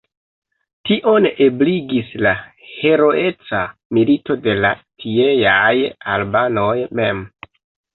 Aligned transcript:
Tion 0.89 1.27
ebligis 1.47 2.09
la 2.27 2.33
heroeca 2.71 3.63
milito 4.01 4.41
de 4.49 4.59
la 4.65 4.75
tieaj 4.83 5.73
albanoj 6.19 6.77
mem. 7.01 7.27